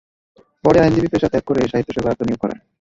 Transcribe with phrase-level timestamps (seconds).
[0.63, 2.57] পরে আইনজীবী পেশা ত্যাগ করে সাহিত্যসেবায় আত্মনিয়োগ করেন।